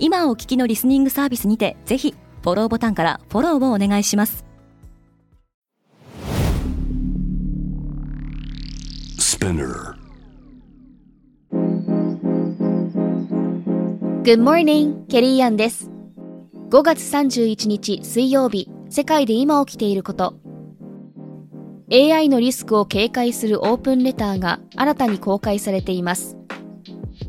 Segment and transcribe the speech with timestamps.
[0.00, 4.44] 今お聞きのリスニングサービスにてぜひフォローボタンからフォローをお願いします
[14.28, 15.90] Good morning, ケリーアンです。
[16.68, 20.34] 5月31日水曜日、世界で今起きていること。
[21.90, 26.36] AI のリスクを警戒するオープンレターが新たに公開されています。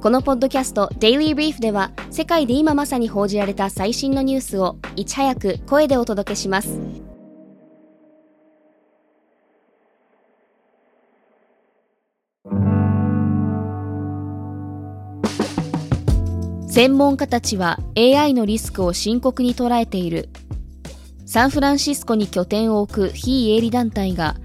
[0.00, 6.80] このポッドキャスト Daily Brief では世界で今まさに報じられた最新のニュースをいち早く声でお届けします。
[16.66, 20.30] 専門家たちは AI のリスクを深刻に捉えている。
[21.26, 24.36] サンフランシスコに拠点を置く非営利団体が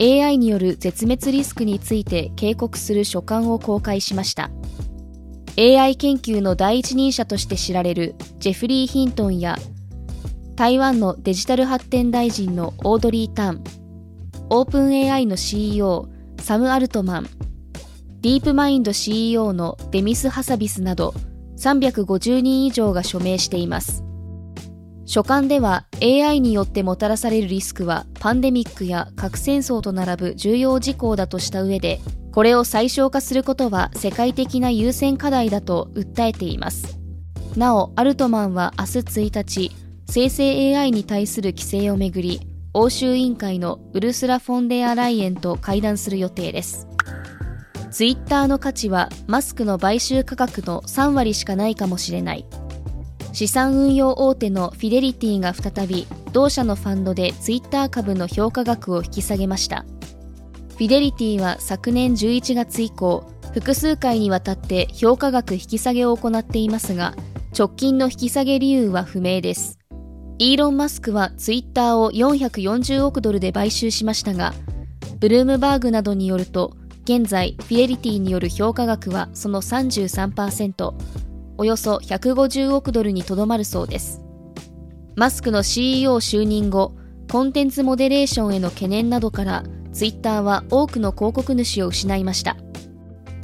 [0.00, 4.50] AI による絶滅リスクについて警告する書簡を公開しました。
[5.60, 9.56] AI 研究の第一人者として知られるジェフリー・ヒントンや
[10.54, 13.64] 台湾のデジタル発展大臣のオードリー・タン、
[14.50, 16.08] オープン AI の CEO
[16.40, 17.28] サム・アルトマン、
[18.20, 21.12] ディープマインド CEO のデミス・ハサビスなど
[21.56, 24.04] 350人以上が署名しています。
[25.06, 31.98] 書簡では AI によってもたらされるリスクはパンデミックや核戦争と並ぶ重要事項だとした上で、
[32.32, 36.98] これを最小化することは世界的な優先課題だと訴えています。
[37.56, 39.72] なお、アルトマンは明日1日、
[40.08, 42.40] 生成 AI に対する規制をめぐり、
[42.74, 46.86] 欧州委員会のウルスラ・フォンデアライエンと会談する予定です。
[47.90, 52.46] ツイッターの価値はマスクの買収価格の3割しかないかもしれない。
[53.32, 59.84] 資産運用大手のフィデリティが再び同社のファンドでツイッター株の評価額を引き下げました。
[60.78, 67.16] フィデリティは昨年11月以降、複数回にわたって評価額引き下げを行っていますが、
[67.58, 69.80] 直近の引き下げ理由は不明です。
[70.38, 74.54] イーロン・マスクはツイッターを440億ドルで買収しましたが、
[75.18, 80.94] ブルームバーグなどによると、現在、フィデリティによる評価額はその33%、
[81.56, 84.20] およそ150億ドルにとどまるそうです。
[85.16, 86.94] マスクの CEO 就任後、
[87.28, 92.56] コンテンツモデレーションへの懸念などから、ツイッターは多くの広告主を失いました。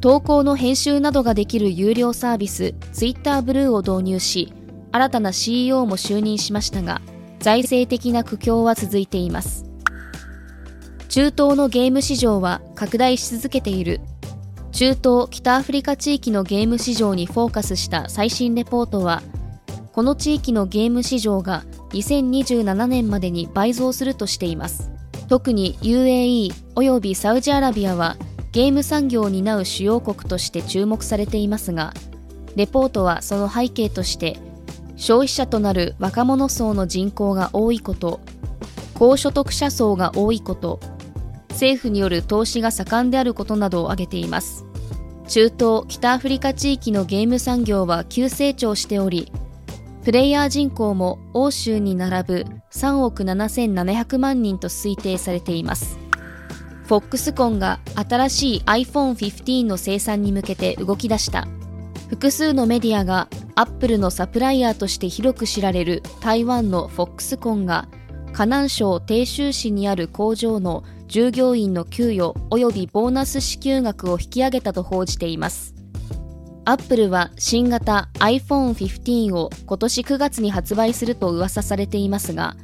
[0.00, 4.52] 投稿の編集などができる有料サービス、ツイッターブルーを導入し、
[4.92, 7.00] 新たな CEO も就任しましたが、
[7.40, 9.64] 財政的な苦境は続いています。
[11.08, 14.00] 中東のゲーム市場は拡大し続けている。
[14.72, 19.22] 中東北アフリカ地域のゲーム市場にフォーカスした最新レポートは、
[19.92, 24.90] この地域のゲーム市場が2027年までに倍増するとしています。
[25.28, 28.16] 特に UAE およびサウジアラビアは
[28.52, 31.92] ゲーム産業を担う主要国として注目されていますが、
[32.54, 34.38] レポートはその背景として、
[34.96, 38.20] 消費者となる若者層の人口が多いこと、
[38.94, 40.80] 高所得者層が多いこと、
[41.50, 44.64] 政府による投資が盛んであることなどを挙げています。
[45.28, 49.30] 中東、北アフリカ地域のゲーム産業は急成長しており、
[50.06, 55.98] プレイヤー人口も欧州に並ぶ3億7700万人と推定されています。
[56.84, 61.48] フォックスコンが新しい iPhone15 の生産に向けて動き出した。
[62.08, 67.88] 複数のメディアがアップルのサプライヤーとして広く知られる台湾のフォックスコンが
[68.32, 75.75] 河南省鄭州市にある工場の従業員の給与及びボーナス支給額を引き上げたと報じています。
[76.68, 82.56] アップルは新型 iPhone15 を今年9月に発売すると噂されていますが、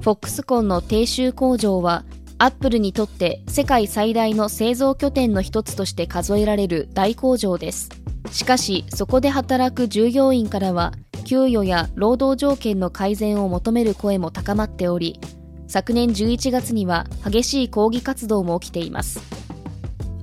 [0.00, 2.06] フォックスコンの低州工場は
[2.38, 7.90] アップルにとって世界最大の製造拠点の一つとして数えられる大工場です。
[8.32, 10.94] しかし、そこで働く従業員からは、
[11.26, 15.20] 給与や労働条件の改善を求める声も高まっており、
[15.66, 19.37] 昨年11月には激しい抗議活動も起きています。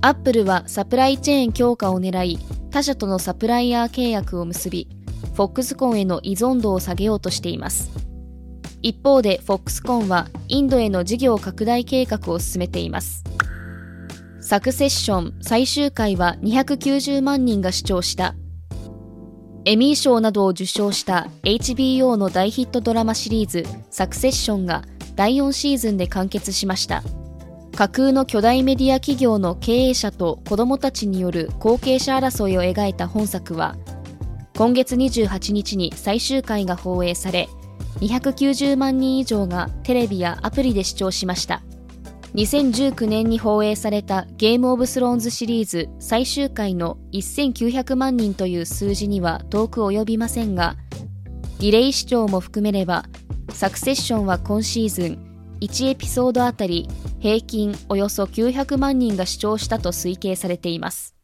[0.06, 2.38] アップルはサプライチェーン強化を狙い、
[2.70, 4.86] 他社とのサプライヤー契約を結び、
[5.34, 7.90] フォックスコンへの依存度を下げようとしています。
[8.82, 13.24] 一方で、フォックスコンはインドへの事業拡大計画を進めています。
[14.40, 18.36] サクセッション最終回は290万人が視聴した。
[19.64, 24.84] エミー賞などを受賞した HBO の大ヒットドラマシリーズサクセッションが
[25.16, 27.02] 第4シーズンで完結しました
[27.76, 33.76] 架空の巨大メディア企業の経営者と子供たちによる後継者争いを描いた本作は
[34.56, 37.50] 今月28日に最終回が放映され
[38.00, 41.62] 290万人以上がテレビやアプリで視聴しました。
[42.34, 50.76] 2019年に放映されたゲームオブスローンズシリーズ最終回の1900万人という数字には遠く及びませんが、
[51.60, 53.06] ディレイ視聴も含めれば、
[53.48, 55.26] サクセッションは今シーズン
[55.60, 56.88] 1エピソードあたり
[57.26, 61.16] 平均およそ900万人が視聴したと推計されています。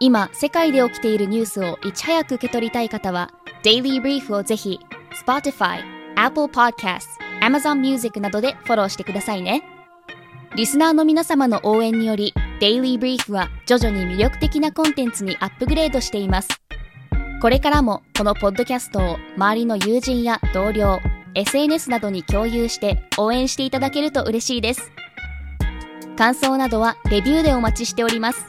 [0.00, 3.28] 今、世界で起きているニュースをいち早く受け取りたい方は、
[3.62, 4.80] Daily Brief をぜひ、
[5.22, 5.82] Spotify、
[6.16, 7.04] Apple Podcast、
[7.42, 9.62] Amazon Music などでフォローしてくださいね。
[10.56, 16.48] リスナーの皆様の応援により、Daily Brief は徐々に魅力的なコンテンツにアップグレードしています。
[17.42, 21.00] これからもこのポッドキャストを周りの友人や同僚、
[21.36, 24.90] SNS などに共有して応援していただけると嬉しいです。
[26.16, 28.46] 感想などはレビューでお待ちしております。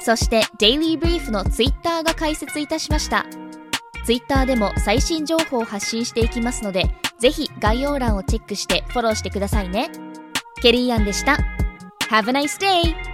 [0.00, 3.24] そして Daily Brief の Twitter が開設いたしました。
[4.04, 9.90] Twitter でも最新情報を発信していきますので、ぜひ概要欄をチェックしてフォローしてくださいね。
[10.60, 11.38] ケリーアンでした。
[12.10, 13.13] Have a nice day!